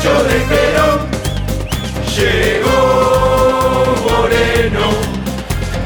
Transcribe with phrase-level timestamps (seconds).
[0.00, 0.98] muchachos de Perón.
[2.16, 2.78] Llegó
[4.08, 4.86] Moreno,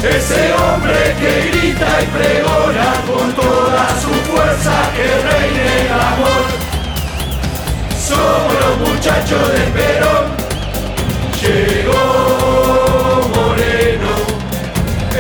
[0.03, 6.45] ese hombre que grita y pregona con toda su fuerza que reine el amor.
[8.07, 10.27] Somos los muchachos de Perón.
[11.43, 12.03] Llegó
[13.35, 14.13] Moreno,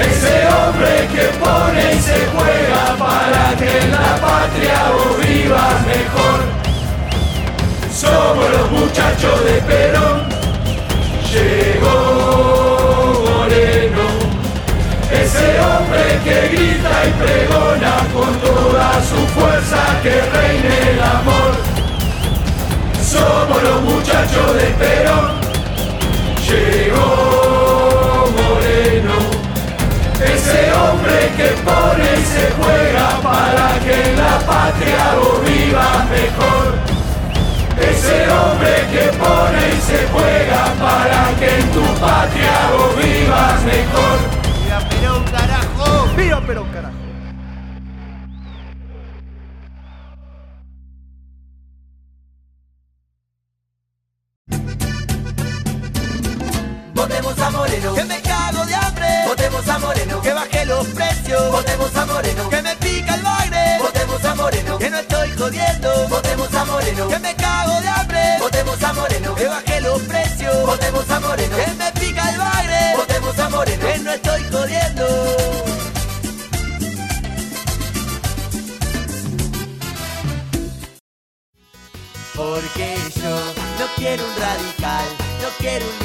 [0.08, 4.03] ese hombre que pone y se juega para que la
[17.24, 21.52] pregona con toda su fuerza que reine el amor.
[23.02, 25.32] Somos los muchachos de Perón.
[26.46, 29.16] Llegó Moreno,
[30.34, 36.66] ese hombre que pone y se juega para que en la patria vos vivas mejor.
[37.90, 44.16] Ese hombre que pone y se juega para que en tu patria vos vivas mejor.
[44.64, 46.08] ¡Viva Perón, carajo!
[46.16, 46.93] ¡Viva Perón, carajo!
[65.44, 66.08] Jodiendo.
[66.08, 68.22] Votemos a Moreno, que me cago de hambre.
[68.40, 70.66] Votemos a Moreno, que baje los precios.
[70.66, 72.96] Votemos a Moreno, que me pica el bagre.
[72.96, 75.06] Votemos a Moreno, que no estoy jodiendo.
[82.34, 83.34] Porque yo
[83.78, 85.06] no quiero un radical,
[85.42, 86.03] no quiero un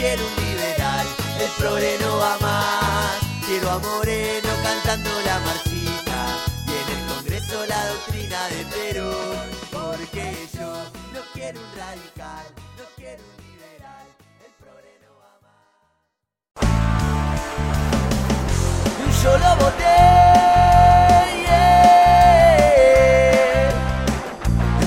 [0.00, 1.06] quiero un liberal,
[1.38, 3.18] el progre no va más.
[3.46, 6.18] Quiero a Moreno cantando la marchita,
[6.66, 9.46] y en el Congreso la doctrina de Perón.
[9.70, 10.24] Porque
[10.54, 10.70] yo
[11.14, 12.44] no quiero un radical,
[12.78, 14.06] no quiero un liberal,
[14.46, 15.60] el progre no va más.
[19.22, 19.98] Yo lo voté.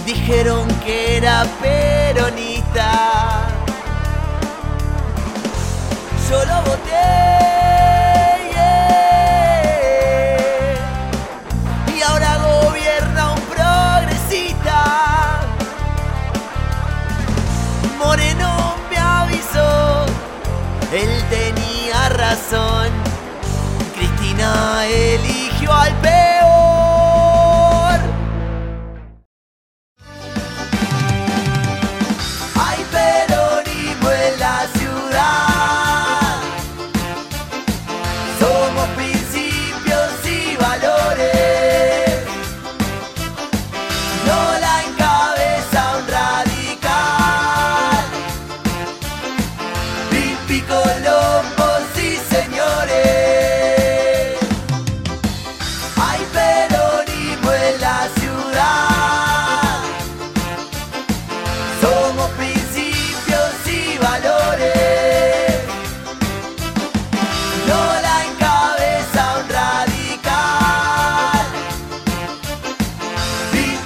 [0.05, 3.32] Dijeron que era peronista.
[7.03, 7.42] Lo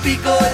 [0.08, 0.47] Pipi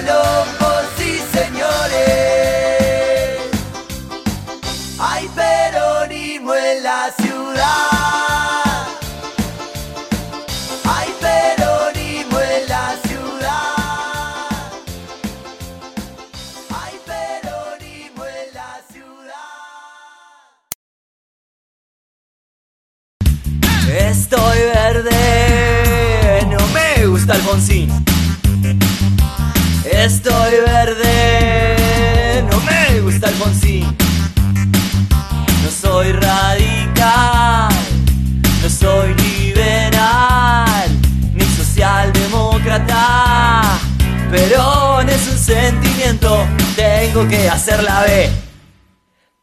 [47.14, 48.28] tengo que hacer la B.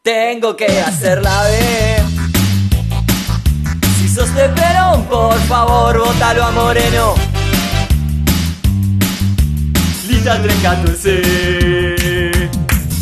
[0.03, 2.03] Tengo que hacer la B.
[3.97, 7.15] Si sos de Perón, por favor, vótalo a Moreno.
[10.05, 12.49] Lita 314.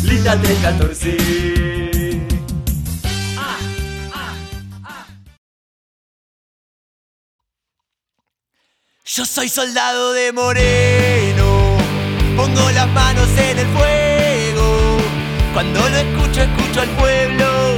[0.04, 1.16] Lita 314.
[9.04, 11.76] Yo soy soldado de Moreno,
[12.36, 13.99] pongo las manos en el fuego.
[15.60, 17.76] Cuando lo escucho, escucho al pueblo.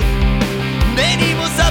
[0.94, 1.68] Venimos a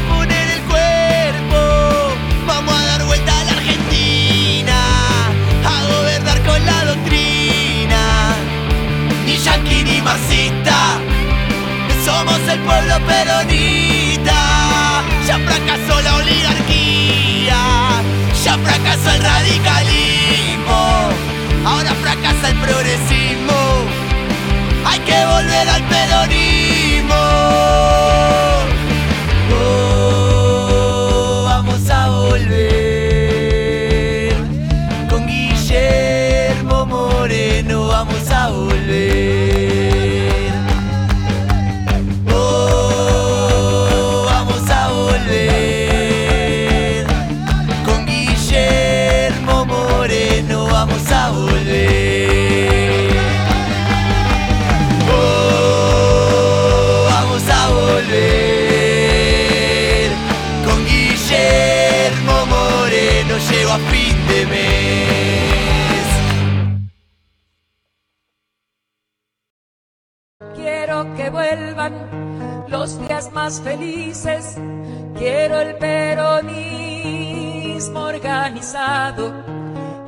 [78.21, 79.33] organizado.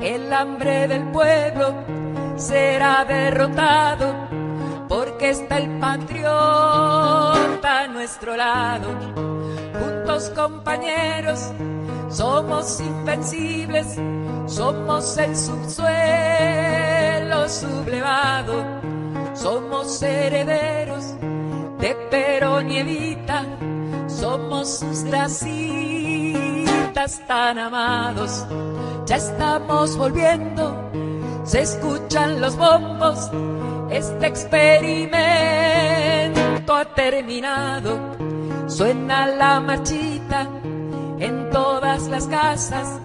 [0.00, 1.74] El hambre del pueblo
[2.36, 4.14] será derrotado
[4.88, 6.20] porque está el patriota
[7.80, 8.86] a nuestro lado.
[9.80, 11.50] Juntos compañeros,
[12.08, 13.98] somos invencibles,
[14.46, 15.88] somos el subsuelo
[17.48, 18.64] sublevado.
[19.34, 21.16] Somos herederos
[21.80, 23.44] de Perón Evita,
[24.06, 25.02] somos sus
[26.94, 28.46] tan amados.
[29.06, 30.90] Ya estamos volviendo,
[31.44, 33.30] se escuchan los bombos,
[33.90, 35.14] este experimento
[36.74, 37.98] ha terminado.
[38.66, 40.48] Suena la marchita
[41.18, 43.00] en todas las casas,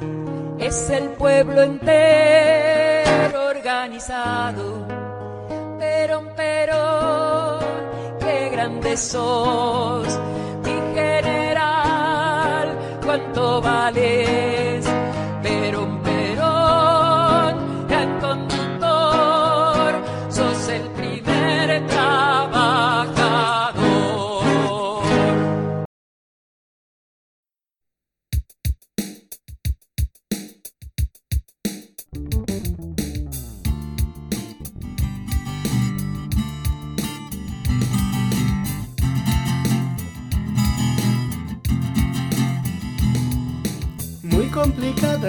[0.59, 4.87] es el pueblo entero organizado.
[5.79, 7.59] Perón, Perón,
[8.19, 10.17] qué grande sos,
[13.09, 14.68] cuánto vales.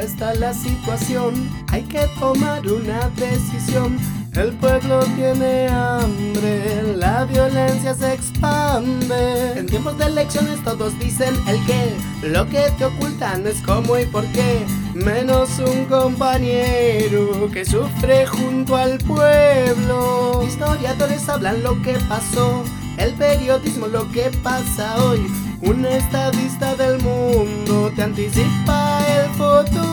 [0.00, 1.34] Está la situación,
[1.68, 3.98] hay que tomar una decisión.
[4.34, 9.58] El pueblo tiene hambre, la violencia se expande.
[9.58, 11.94] En tiempos de elecciones todos dicen el qué,
[12.28, 14.64] lo que te ocultan es cómo y por qué.
[14.94, 20.42] Menos un compañero que sufre junto al pueblo.
[20.46, 22.64] Historiadores hablan lo que pasó,
[22.98, 25.20] el periodismo lo que pasa hoy.
[25.62, 29.89] Un estadista del mundo te anticipa el futuro.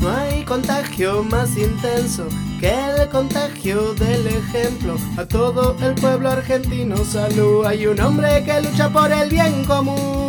[0.00, 2.28] No hay contagio más intenso
[2.60, 4.96] que el contagio del ejemplo.
[5.16, 7.64] A todo el pueblo argentino salud.
[7.66, 10.24] Hay un hombre que lucha por el bien común.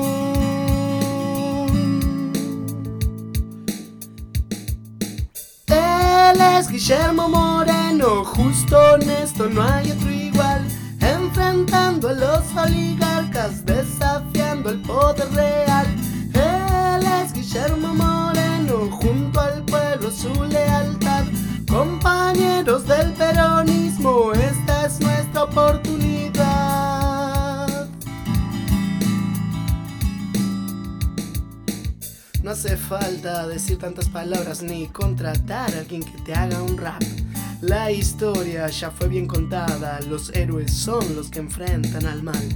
[5.68, 10.25] Él es Guillermo Moreno, justo honesto, no hay otro.
[11.38, 15.86] Enfrentando a los oligarcas, desafiando el poder real.
[16.34, 21.26] Él es Guillermo Moreno, junto al pueblo su lealtad.
[21.68, 27.90] Compañeros del peronismo, esta es nuestra oportunidad.
[32.44, 37.04] No hace falta decir tantas palabras ni contratar a alguien que te haga un rap.
[37.68, 42.48] La historia ya fue bien contada, los héroes son los que enfrentan al mal.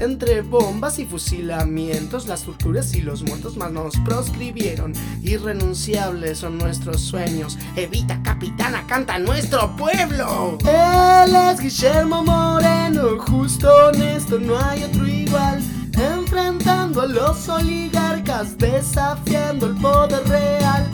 [0.00, 4.94] Entre bombas y fusilamientos, las torturas y los muertos más nos proscribieron.
[5.22, 7.56] Irrenunciables son nuestros sueños.
[7.76, 10.58] Evita, capitana, canta nuestro pueblo.
[10.62, 15.62] Él es Guillermo Moreno, justo honesto, no hay otro igual.
[15.92, 20.90] Enfrentando a los oligarcas, desafiando el poder real.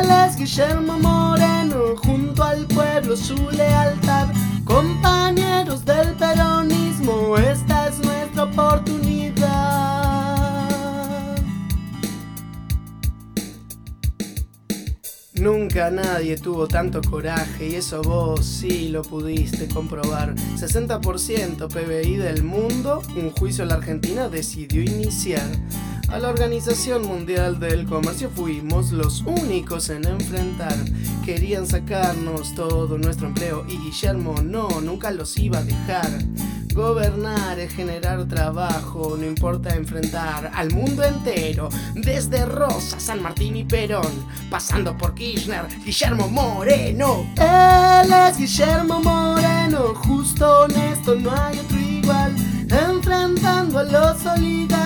[0.00, 4.28] Él es Guillermo Moreno, junto al pueblo su lealtad.
[4.64, 10.08] Compañeros del peronismo, esta es nuestra oportunidad.
[15.40, 20.34] Nunca nadie tuvo tanto coraje y eso vos sí lo pudiste comprobar.
[20.34, 25.46] 60% PBI del mundo, un juicio la Argentina decidió iniciar.
[26.08, 30.74] A la Organización Mundial del Comercio fuimos los únicos en enfrentar.
[31.24, 36.08] Querían sacarnos todo nuestro empleo y Guillermo no, nunca los iba a dejar.
[36.74, 43.64] Gobernar es generar trabajo, no importa enfrentar al mundo entero, desde Rosa, San Martín y
[43.64, 44.12] Perón,
[44.48, 47.26] pasando por Kirchner, Guillermo Moreno.
[47.36, 52.36] Él es Guillermo Moreno, justo honesto, no hay otro igual,
[52.70, 54.77] enfrentando a los oligarcas,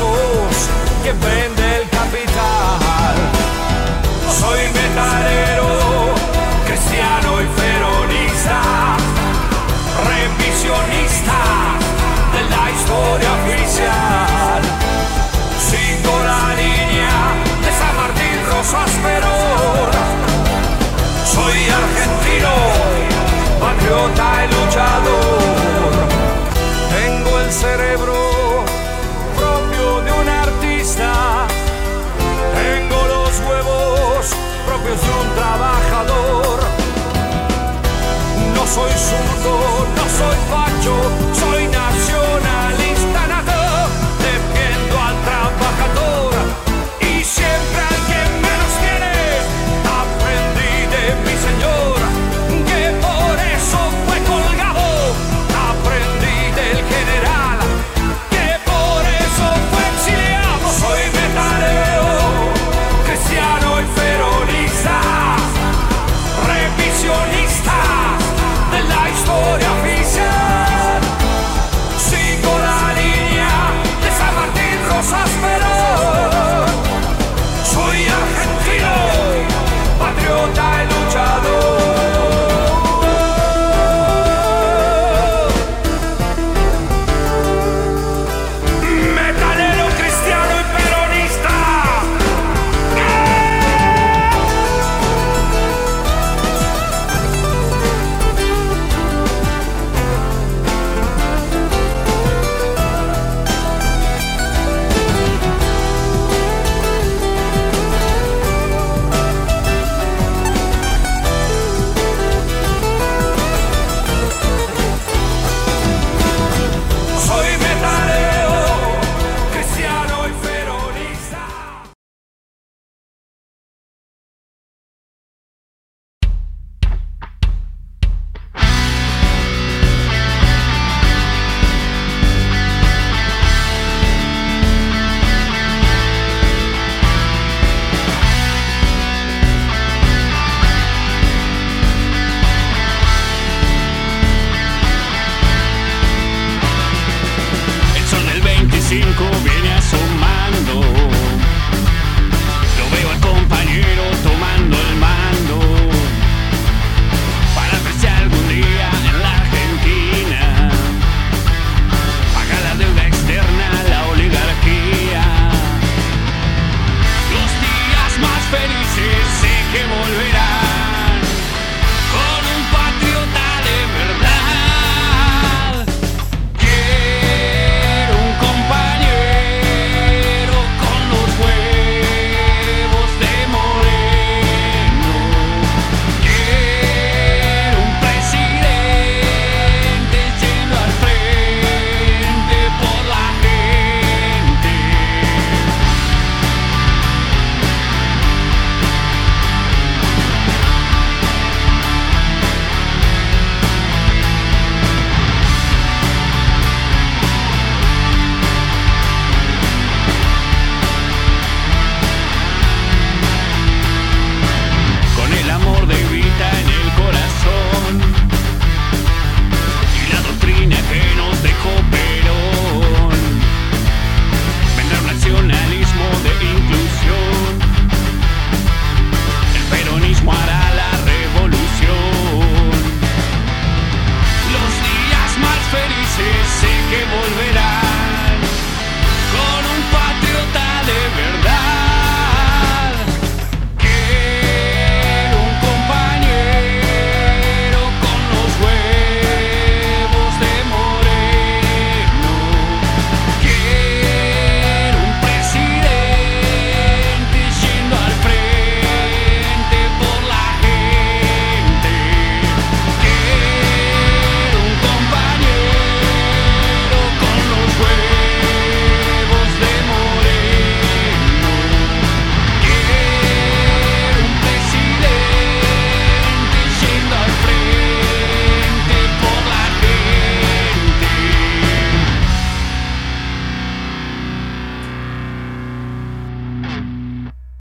[0.00, 0.68] μέσος
[1.02, 1.59] και μπαίνω